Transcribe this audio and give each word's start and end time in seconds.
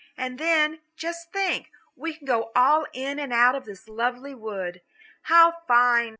And 0.17 0.39
then, 0.39 0.79
just 0.97 1.31
think, 1.31 1.69
we 1.95 2.15
can 2.15 2.25
go 2.25 2.49
all 2.55 2.87
in 2.91 3.19
and 3.19 3.31
out 3.31 3.63
this 3.65 3.87
lovely 3.87 4.33
wood. 4.33 4.81
How 5.21 5.53
fine!" 5.67 6.09